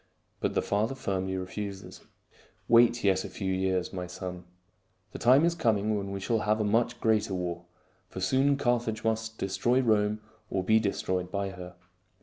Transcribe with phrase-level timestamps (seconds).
[0.39, 2.01] But the father firmly refuses."
[2.67, 4.45] Wait yet a few years, my son.
[5.11, 7.65] The time is coming when we shall have a much greater war;
[8.09, 10.19] for soon Carthage must destroy Rome
[10.49, 11.75] or be destroyed by her.